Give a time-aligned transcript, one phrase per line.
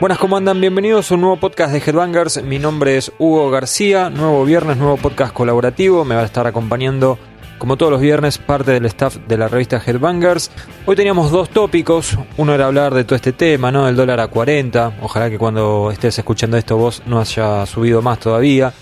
[0.00, 0.60] Buenas, ¿cómo andan?
[0.60, 2.40] Bienvenidos a un nuevo podcast de Headbangers.
[2.44, 4.10] Mi nombre es Hugo García.
[4.10, 6.04] Nuevo viernes, nuevo podcast colaborativo.
[6.04, 7.18] Me va a estar acompañando,
[7.58, 10.52] como todos los viernes, parte del staff de la revista Headbangers.
[10.86, 12.16] Hoy teníamos dos tópicos.
[12.36, 13.88] Uno era hablar de todo este tema, ¿no?
[13.88, 14.98] El dólar a 40.
[15.02, 18.72] Ojalá que cuando estés escuchando esto vos no haya subido más todavía.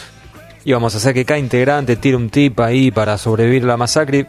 [0.66, 4.26] Íbamos a hacer que cada integrante tire un tip ahí para sobrevivir la masacre.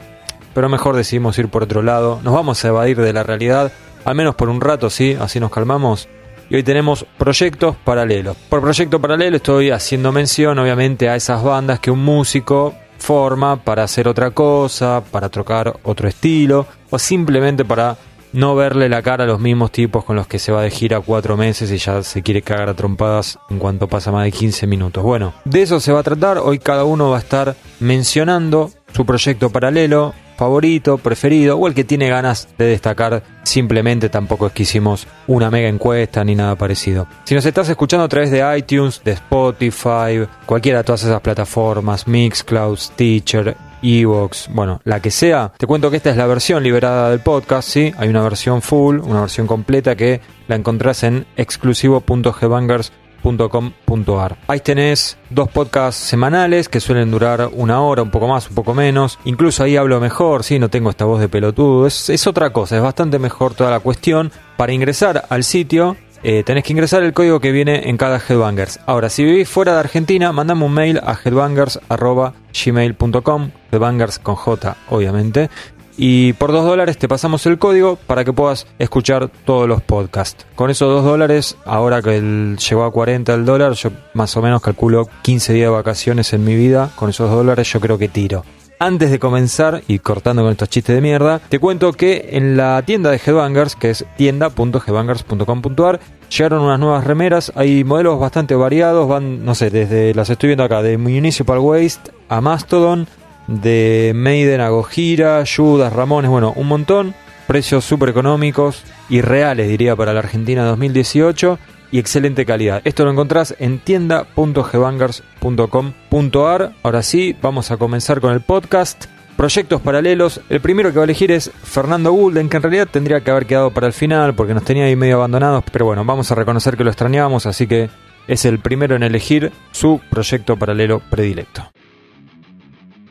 [0.53, 2.21] Pero mejor decidimos ir por otro lado.
[2.23, 3.73] Nos vamos a evadir de la realidad.
[4.05, 5.17] Al menos por un rato, sí.
[5.19, 6.07] Así nos calmamos
[6.49, 8.35] y hoy tenemos proyectos paralelos.
[8.49, 13.83] Por proyecto paralelo estoy haciendo mención obviamente a esas bandas que un músico forma para
[13.83, 17.97] hacer otra cosa, para trocar otro estilo o simplemente para
[18.33, 20.99] no verle la cara a los mismos tipos con los que se va de gira
[20.99, 24.67] cuatro meses y ya se quiere cagar a trompadas en cuanto pasa más de 15
[24.67, 25.03] minutos.
[25.03, 26.37] Bueno, de eso se va a tratar.
[26.37, 31.83] Hoy cada uno va a estar mencionando su proyecto paralelo, favorito, preferido o el que
[31.83, 33.23] tiene ganas de destacar.
[33.43, 37.07] Simplemente tampoco es que hicimos una mega encuesta ni nada parecido.
[37.23, 42.07] Si nos estás escuchando a través de iTunes, de Spotify, cualquiera de todas esas plataformas,
[42.07, 47.11] Mixcloud, Teacher, Evox, bueno, la que sea, te cuento que esta es la versión liberada
[47.11, 47.93] del podcast, ¿sí?
[47.97, 54.37] Hay una versión full, una versión completa que la encontrás en exclusivo.gbangers.com .com.ar.
[54.47, 58.73] Ahí tenés dos podcasts semanales que suelen durar una hora, un poco más, un poco
[58.73, 59.19] menos.
[59.25, 61.87] Incluso ahí hablo mejor, sí, no tengo esta voz de pelotudo.
[61.87, 64.31] Es, es otra cosa, es bastante mejor toda la cuestión.
[64.55, 68.79] Para ingresar al sitio eh, tenés que ingresar el código que viene en cada Headbangers.
[68.85, 75.49] Ahora, si vivís fuera de Argentina, mandame un mail a headbangers.gmail.com, headbangers con J, obviamente,
[75.97, 80.45] y por 2 dólares te pasamos el código para que puedas escuchar todos los podcasts.
[80.55, 84.41] Con esos 2 dólares, ahora que el, llegó a 40 el dólar, yo más o
[84.41, 86.91] menos calculo 15 días de vacaciones en mi vida.
[86.95, 88.45] Con esos 2 dólares yo creo que tiro.
[88.79, 92.79] Antes de comenzar y cortando con estos chistes de mierda, te cuento que en la
[92.83, 97.51] tienda de Headbangers, que es tienda.headbangers.com.ar, llegaron unas nuevas remeras.
[97.55, 102.11] Hay modelos bastante variados, van, no sé, desde las estoy viendo acá, de Municipal Waste
[102.29, 103.07] a Mastodon,
[103.47, 107.15] de Maiden a Gojira, Judas, Ramones, bueno, un montón.
[107.47, 111.57] Precios súper económicos y reales, diría, para la Argentina 2018
[111.91, 112.81] y excelente calidad.
[112.83, 116.73] Esto lo encontrás en tienda.gbangers.com.ar.
[116.83, 119.05] Ahora sí, vamos a comenzar con el podcast.
[119.37, 120.41] Proyectos paralelos.
[120.49, 123.45] El primero que va a elegir es Fernando Gulden, que en realidad tendría que haber
[123.45, 125.63] quedado para el final porque nos tenía ahí medio abandonados.
[125.71, 127.89] Pero bueno, vamos a reconocer que lo extrañábamos, así que
[128.27, 131.71] es el primero en elegir su proyecto paralelo predilecto.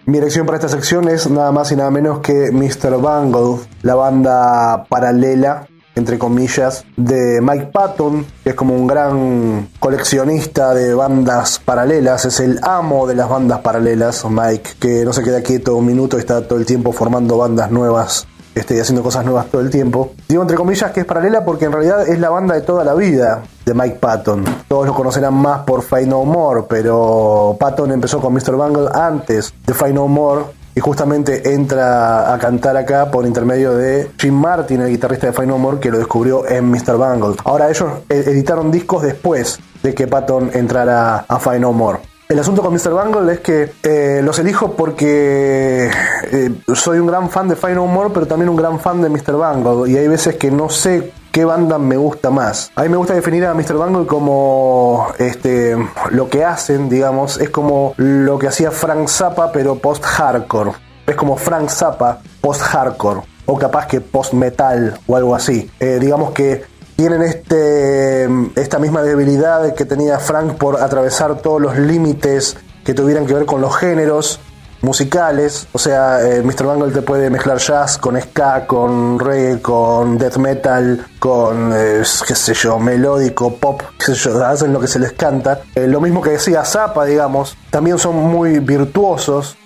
[0.06, 2.96] Mi elección para esta sección es nada más y nada menos que Mr.
[2.96, 10.74] Bungle, la banda paralela, entre comillas, de Mike Patton, que es como un gran coleccionista
[10.74, 15.42] de bandas paralelas, es el amo de las bandas paralelas, Mike, que no se queda
[15.42, 19.46] quieto un minuto y está todo el tiempo formando bandas nuevas este, haciendo cosas nuevas
[19.46, 20.12] todo el tiempo.
[20.26, 22.94] Digo entre comillas que es paralela porque en realidad es la banda de toda la
[22.94, 24.44] vida de Mike Patton.
[24.66, 28.56] Todos lo conocerán más por Fight No More, pero Patton empezó con Mr.
[28.56, 30.44] Bungle antes de Fight No More
[30.74, 35.48] y justamente entra a cantar acá por intermedio de Jim Martin, el guitarrista de Fight
[35.48, 36.96] No More, que lo descubrió en Mr.
[36.96, 37.36] Bungle.
[37.44, 41.98] Ahora ellos e-, editaron discos después de que Patton entrara a Fight No More.
[42.28, 42.90] El asunto con Mr.
[42.90, 45.88] Bungle es que eh, los elijo porque
[46.32, 49.08] eh, soy un gran fan de Fine No More, pero también un gran fan de
[49.08, 49.34] Mr.
[49.34, 49.88] Bungle.
[49.88, 52.72] Y hay veces que no sé qué banda me gusta más.
[52.74, 53.74] A mí me gusta definir a Mr.
[53.74, 55.76] Bungle como este,
[56.10, 60.72] lo que hacen, digamos, es como lo que hacía Frank Zappa, pero post-hardcore.
[61.06, 63.20] Es como Frank Zappa post-hardcore.
[63.48, 65.70] O capaz que post-metal o algo así.
[65.78, 66.64] Eh, digamos que
[66.96, 68.24] tienen este,
[68.58, 73.44] esta misma debilidad que tenía Frank por atravesar todos los límites que tuvieran que ver
[73.44, 74.40] con los géneros
[74.80, 75.68] musicales.
[75.72, 76.64] O sea, eh, Mr.
[76.64, 82.34] Bungle te puede mezclar jazz con ska, con reggae, con death metal, con, eh, qué
[82.34, 85.60] sé yo, melódico, pop, qué sé yo, hacen lo que se les canta.
[85.74, 89.56] Eh, lo mismo que decía Zappa, digamos, también son muy virtuosos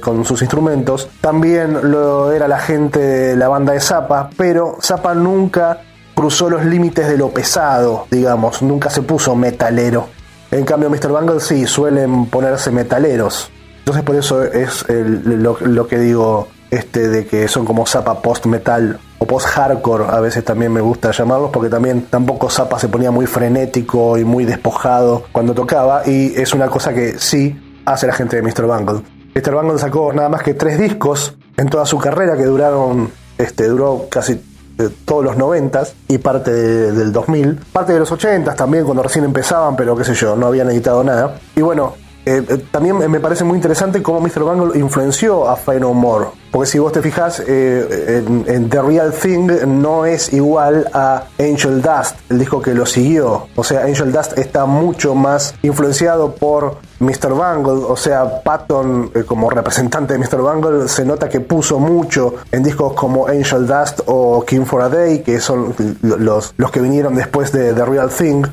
[0.00, 1.08] con sus instrumentos.
[1.20, 5.78] También lo era la gente de la banda de Zappa, pero Zappa nunca
[6.14, 10.08] cruzó los límites de lo pesado, digamos, nunca se puso metalero.
[10.50, 11.08] En cambio, Mr.
[11.08, 13.50] Bungle sí, suelen ponerse metaleros.
[13.78, 19.26] Entonces por eso es lo, que digo este de que son como Zappa post-metal o
[19.26, 24.16] post-hardcore, a veces también me gusta llamarlos, porque también tampoco Zappa se ponía muy frenético
[24.16, 28.42] y muy despojado cuando tocaba, y es una cosa que sí hace la gente de
[28.42, 28.64] Mr.
[28.66, 29.02] Bungle.
[29.34, 29.54] Mr.
[29.54, 34.06] Bungle sacó nada más que tres discos en toda su carrera que duraron, este, duró
[34.08, 34.40] casi
[34.76, 39.24] de todos los 90 y parte del 2000, parte de los 80 también cuando recién
[39.24, 41.36] empezaban, pero qué sé yo, no habían editado nada.
[41.56, 41.94] Y bueno,
[42.26, 44.44] eh, eh, también me parece muy interesante cómo Mr.
[44.44, 46.28] Bangle influenció a Fine No More.
[46.50, 51.82] Porque si vos te fijas, eh, en, The Real Thing no es igual a Angel
[51.82, 53.48] Dust, el disco que lo siguió.
[53.56, 57.34] O sea, Angel Dust está mucho más influenciado por Mr.
[57.34, 57.84] Bangle.
[57.88, 60.42] O sea, Patton, como representante de Mr.
[60.42, 64.88] Bangle, se nota que puso mucho en discos como Angel Dust o King for a
[64.88, 68.44] Day, que son los, los que vinieron después de The Real Thing.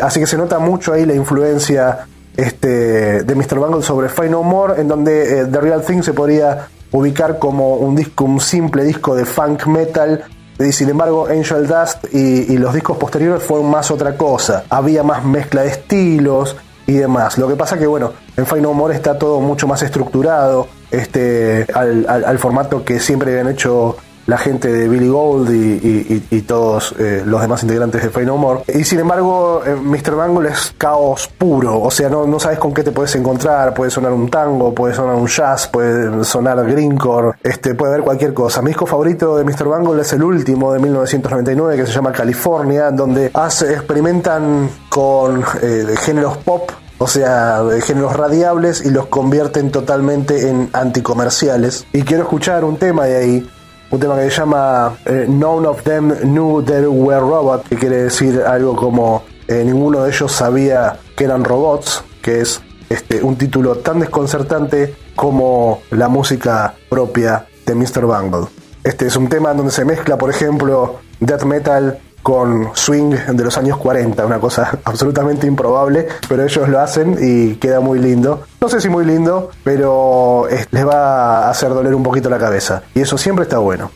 [0.00, 2.06] así que se nota mucho ahí la influencia
[2.36, 3.58] este, de Mr.
[3.58, 7.76] Bangle sobre Fight No More, en donde eh, The Real Thing se podría ubicar como
[7.76, 10.24] un disco, un simple disco de funk metal.
[10.58, 14.64] Y sin embargo, Angel Dust y, los discos posteriores fueron más otra cosa.
[14.68, 16.56] Había más mezcla de estilos
[16.86, 17.38] y demás.
[17.38, 21.66] Lo que pasa que, bueno, en Fight No More está todo mucho más estructurado, este,
[21.74, 23.96] al, al formato que siempre habían hecho
[24.26, 28.62] la gente de Billy Gold y, todos eh, los demás integrantes de Fey No More.
[28.74, 30.16] Y sin embargo, eh, Mr.
[30.16, 33.90] Bangle es caos puro, o sea, no, no sabes con qué te puedes encontrar, puede
[33.90, 38.60] sonar un tango, puede sonar un jazz, puede sonar greencore, este, puede haber cualquier cosa.
[38.60, 39.68] Mi disco favorito de Mr.
[39.68, 45.94] Bangle es el último de 1999 que se llama California, donde hace, experimentan con eh,
[46.00, 51.84] géneros pop o sea, géneros radiables y los convierten totalmente en anticomerciales.
[51.92, 53.50] Y quiero escuchar un tema de ahí
[53.92, 58.04] un tema que se llama eh, None of Them Knew There Were Robots, que quiere
[58.04, 63.36] decir algo como eh, ninguno de ellos sabía que eran robots, que es este, un
[63.36, 68.06] título tan desconcertante como la música propia de Mr.
[68.06, 68.48] Bungle.
[68.82, 73.56] Este es un tema donde se mezcla, por ejemplo, death metal con swing de los
[73.58, 78.42] años 40, una cosa absolutamente improbable, pero ellos lo hacen y queda muy lindo.
[78.60, 82.82] No sé si muy lindo, pero les va a hacer doler un poquito la cabeza.
[82.94, 83.90] Y eso siempre está bueno.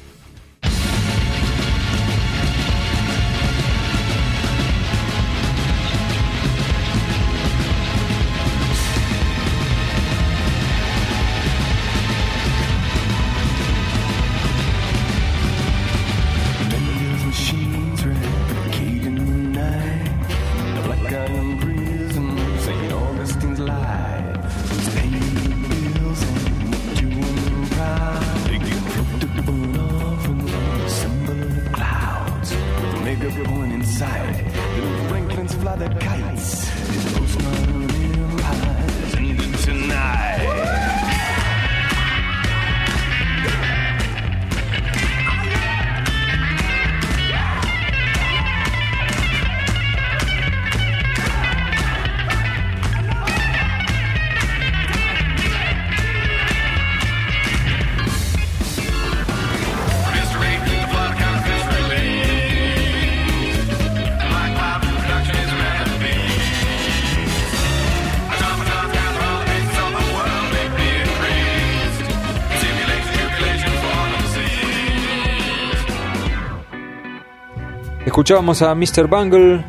[78.16, 79.08] Escuchábamos a Mr.
[79.08, 79.62] Bungle,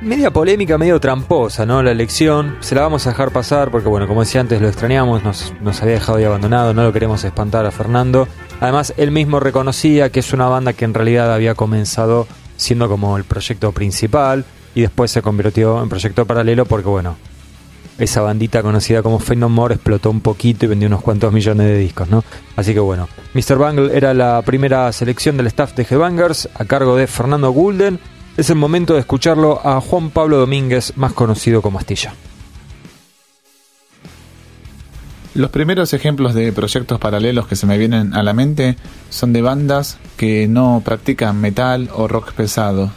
[0.00, 1.84] media polémica, medio tramposa, ¿no?
[1.84, 2.56] La elección.
[2.58, 5.80] Se la vamos a dejar pasar porque, bueno, como decía antes, lo extrañamos, nos, nos
[5.82, 8.26] había dejado y abandonado, no lo queremos espantar a Fernando.
[8.58, 13.16] Además, él mismo reconocía que es una banda que en realidad había comenzado siendo como
[13.18, 14.44] el proyecto principal
[14.74, 17.16] y después se convirtió en proyecto paralelo porque, bueno,
[18.00, 21.68] esa bandita conocida como Fade No More explotó un poquito y vendió unos cuantos millones
[21.68, 22.24] de discos, ¿no?
[22.56, 23.58] Así que bueno, Mr.
[23.58, 28.00] Bangle era la primera selección del staff de Headbangers a cargo de Fernando Gulden.
[28.38, 32.14] Es el momento de escucharlo a Juan Pablo Domínguez, más conocido como Astilla.
[35.34, 38.76] Los primeros ejemplos de proyectos paralelos que se me vienen a la mente
[39.10, 42.90] son de bandas que no practican metal o rock pesado.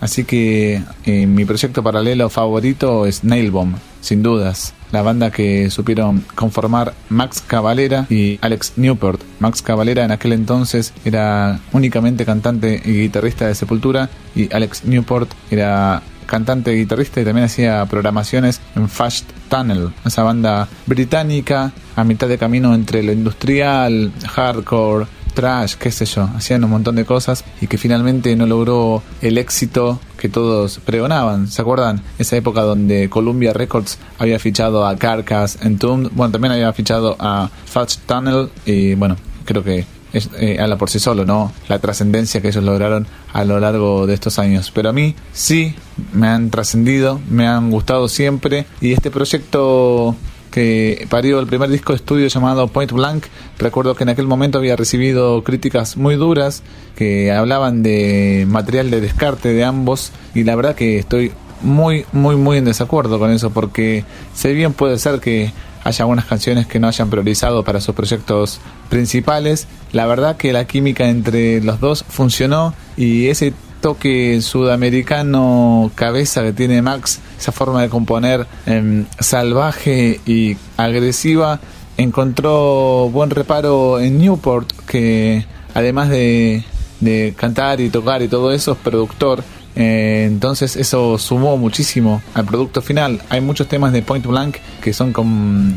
[0.00, 4.74] Así que eh, mi proyecto paralelo favorito es Nailbomb, sin dudas.
[4.92, 9.22] La banda que supieron conformar Max Cavalera y Alex Newport.
[9.40, 15.30] Max Cavalera en aquel entonces era únicamente cantante y guitarrista de Sepultura y Alex Newport
[15.50, 22.28] era cantante, guitarrista y también hacía programaciones en Fast Tunnel, esa banda británica a mitad
[22.28, 27.44] de camino entre lo industrial, hardcore, trash, qué sé yo, hacían un montón de cosas
[27.60, 31.48] y que finalmente no logró el éxito que todos pregonaban.
[31.48, 32.02] ¿Se acuerdan?
[32.18, 37.48] Esa época donde Columbia Records había fichado a Carcass, Entombed, bueno, también había fichado a
[37.66, 39.16] Fudge Tunnel y bueno,
[39.48, 41.52] creo que es, eh, habla por sí solo, ¿no?
[41.68, 44.70] La trascendencia que ellos lograron a lo largo de estos años.
[44.74, 45.74] Pero a mí sí
[46.12, 50.14] me han trascendido, me han gustado siempre y este proyecto
[50.50, 53.24] que parió el primer disco de estudio llamado Point Blank.
[53.58, 56.62] Recuerdo que en aquel momento había recibido críticas muy duras
[56.94, 62.36] que hablaban de material de descarte de ambos y la verdad que estoy muy, muy,
[62.36, 65.52] muy en desacuerdo con eso, porque si bien puede ser que
[65.88, 70.66] haya algunas canciones que no hayan priorizado para sus proyectos principales, la verdad que la
[70.66, 77.82] química entre los dos funcionó y ese toque sudamericano cabeza que tiene Max, esa forma
[77.82, 81.60] de componer em, salvaje y agresiva,
[81.96, 86.64] encontró buen reparo en Newport, que además de,
[87.00, 89.42] de cantar y tocar y todo eso, es productor
[89.78, 93.22] eh, entonces eso sumó muchísimo al producto final.
[93.28, 95.12] Hay muchos temas de Point Blank que son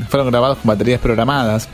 [0.09, 1.69] fueron grabados con baterías programadas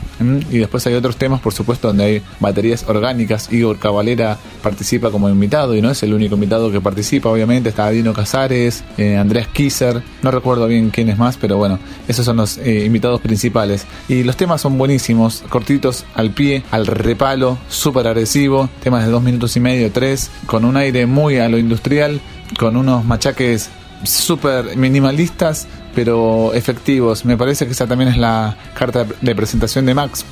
[0.50, 3.50] y después hay otros temas, por supuesto, donde hay baterías orgánicas.
[3.50, 7.70] Igor Cavalera participa como invitado y no es el único invitado que participa, obviamente.
[7.70, 12.26] Está Dino Casares, eh, Andrés Kisser, no recuerdo bien quién es más, pero bueno, esos
[12.26, 13.86] son los eh, invitados principales.
[14.06, 19.22] Y los temas son buenísimos, cortitos, al pie, al repalo, súper agresivo, temas de dos
[19.22, 22.17] minutos y medio, tres, con un aire muy a lo industrial
[22.58, 23.70] con unos machaques
[24.04, 27.24] súper minimalistas, pero efectivos.
[27.24, 30.24] Me parece que esa también es la carta de presentación de Max.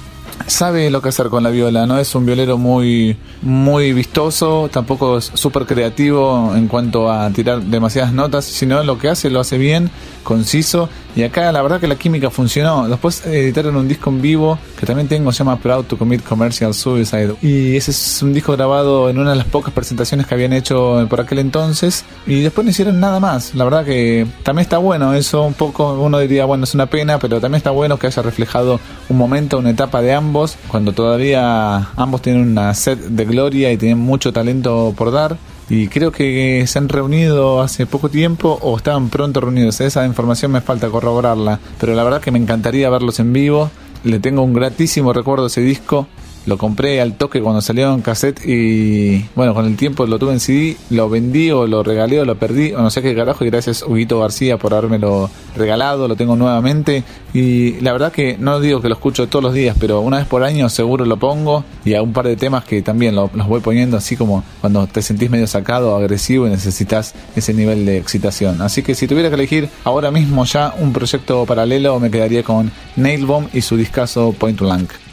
[0.46, 5.18] Sabe lo que hacer con la viola, no es un violero muy, muy vistoso, tampoco
[5.18, 9.58] es súper creativo en cuanto a tirar demasiadas notas, sino lo que hace lo hace
[9.58, 9.90] bien
[10.26, 10.88] conciso.
[11.14, 12.88] Y acá la verdad que la química funcionó.
[12.88, 16.74] Después editaron un disco en vivo que también tengo, se llama Proud to Commit Commercial
[16.74, 17.36] Suicide.
[17.40, 21.06] Y ese es un disco grabado en una de las pocas presentaciones que habían hecho
[21.08, 22.04] por aquel entonces.
[22.26, 23.54] Y después no hicieron nada más.
[23.54, 25.42] La verdad que también está bueno eso.
[25.42, 28.78] Un poco, uno diría, bueno, es una pena, pero también está bueno que haya reflejado
[29.08, 33.76] un momento, una etapa de ambos, cuando todavía ambos tienen una sed de gloria y
[33.76, 38.76] tienen mucho talento por dar y creo que se han reunido hace poco tiempo o
[38.76, 39.80] estaban pronto reunidos.
[39.80, 43.70] Esa información me falta corroborarla, pero la verdad que me encantaría verlos en vivo.
[44.04, 46.06] Le tengo un gratísimo recuerdo a ese disco
[46.46, 50.32] lo compré al toque cuando salió en cassette y bueno, con el tiempo lo tuve
[50.32, 53.44] en CD, lo vendí o lo regalé o lo perdí o no sé qué carajo
[53.44, 57.02] y gracias Huguito García por habérmelo regalado, lo tengo nuevamente
[57.34, 60.26] y la verdad que no digo que lo escucho todos los días, pero una vez
[60.26, 63.60] por año seguro lo pongo y a un par de temas que también los voy
[63.60, 68.62] poniendo así como cuando te sentís medio sacado, agresivo y necesitas ese nivel de excitación.
[68.62, 72.70] Así que si tuviera que elegir ahora mismo ya un proyecto paralelo me quedaría con
[72.96, 75.05] Nailbomb y su discazo Point Blank.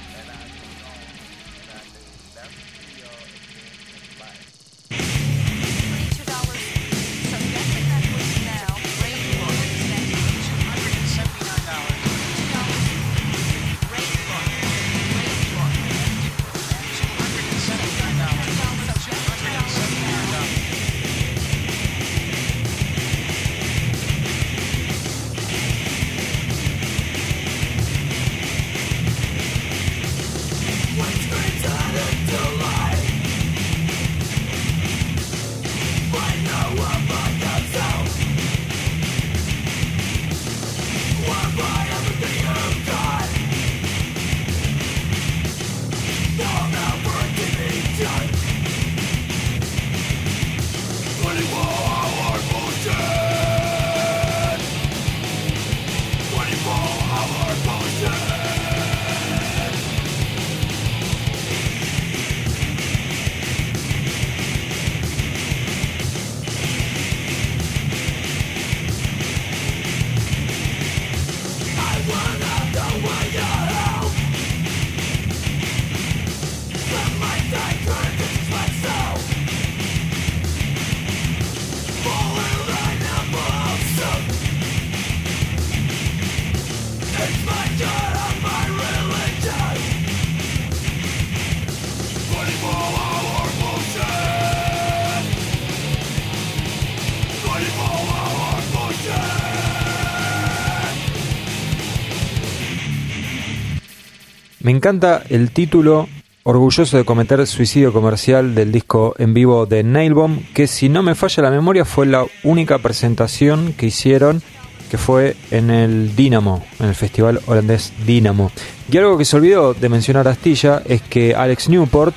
[104.64, 106.08] Me encanta el título
[106.44, 111.16] Orgulloso de cometer suicidio comercial del disco en vivo de Nailbomb, que si no me
[111.16, 114.42] falla la memoria fue la única presentación que hicieron,
[114.90, 118.54] que fue en el Dynamo, en el festival holandés Dynamo.
[118.90, 122.16] Y algo que se olvidó de mencionar Astilla es que Alex Newport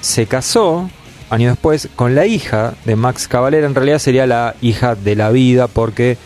[0.00, 0.88] se casó
[1.28, 5.30] años después con la hija de Max Cavalera, en realidad sería la hija de la
[5.30, 6.18] vida porque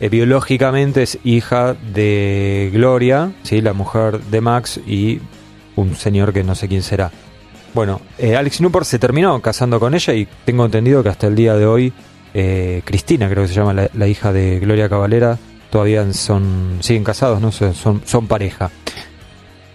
[0.00, 3.60] eh, biológicamente es hija de Gloria, ¿sí?
[3.60, 5.20] la mujer de Max, y
[5.76, 7.10] un señor que no sé quién será.
[7.74, 11.34] Bueno, eh, Alex Newport se terminó casando con ella y tengo entendido que hasta el
[11.34, 11.92] día de hoy
[12.34, 15.38] eh, Cristina, creo que se llama la, hija de Gloria Cavalera,
[15.70, 18.70] todavía son siguen casados, no son, son pareja.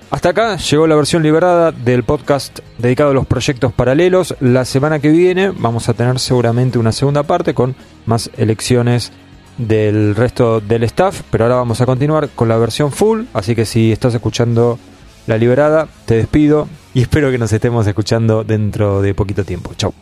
[0.09, 4.35] Hasta acá llegó la versión liberada del podcast dedicado a los proyectos paralelos.
[4.39, 7.75] La semana que viene vamos a tener seguramente una segunda parte con
[8.05, 9.11] más elecciones
[9.57, 13.65] del resto del staff, pero ahora vamos a continuar con la versión full, así que
[13.65, 14.79] si estás escuchando
[15.27, 19.73] la liberada, te despido y espero que nos estemos escuchando dentro de poquito tiempo.
[19.75, 19.93] Chau.